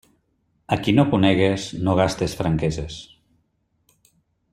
A 0.75 0.77
qui 0.85 0.93
no 0.99 1.03
conegues, 1.11 1.65
no 1.87 1.95
gastes 1.99 2.33
franqueses. 2.39 2.97